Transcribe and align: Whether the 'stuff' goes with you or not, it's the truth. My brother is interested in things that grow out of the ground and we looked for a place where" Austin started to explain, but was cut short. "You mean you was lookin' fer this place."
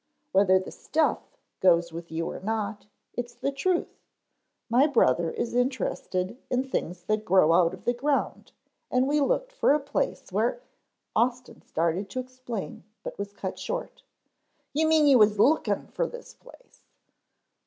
Whether 0.31 0.57
the 0.57 0.71
'stuff' 0.71 1.37
goes 1.59 1.91
with 1.93 2.11
you 2.11 2.27
or 2.27 2.39
not, 2.39 2.87
it's 3.13 3.35
the 3.35 3.51
truth. 3.51 3.99
My 4.67 4.87
brother 4.87 5.29
is 5.29 5.53
interested 5.53 6.39
in 6.49 6.63
things 6.63 7.03
that 7.03 7.23
grow 7.23 7.53
out 7.53 7.75
of 7.75 7.85
the 7.85 7.93
ground 7.93 8.51
and 8.89 9.07
we 9.07 9.21
looked 9.21 9.51
for 9.51 9.75
a 9.75 9.79
place 9.79 10.31
where" 10.31 10.63
Austin 11.15 11.61
started 11.61 12.09
to 12.09 12.19
explain, 12.19 12.83
but 13.03 13.19
was 13.19 13.31
cut 13.31 13.59
short. 13.59 14.01
"You 14.73 14.87
mean 14.87 15.05
you 15.05 15.19
was 15.19 15.37
lookin' 15.37 15.85
fer 15.85 16.07
this 16.07 16.33
place." 16.33 16.81